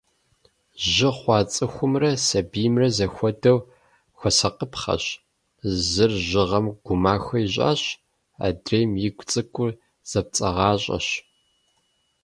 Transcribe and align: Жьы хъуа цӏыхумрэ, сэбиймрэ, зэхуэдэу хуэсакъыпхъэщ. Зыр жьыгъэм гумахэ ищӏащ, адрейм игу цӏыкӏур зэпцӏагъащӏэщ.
Жьы 0.91 1.09
хъуа 1.17 1.39
цӏыхумрэ, 1.51 2.11
сэбиймрэ, 2.25 2.87
зэхуэдэу 2.97 3.59
хуэсакъыпхъэщ. 4.17 5.05
Зыр 5.89 6.11
жьыгъэм 6.27 6.65
гумахэ 6.85 7.37
ищӏащ, 7.45 7.81
адрейм 8.45 8.91
игу 9.07 9.25
цӏыкӏур 9.31 9.69
зэпцӏагъащӏэщ. 10.09 11.07